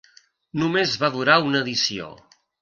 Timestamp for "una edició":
1.51-2.09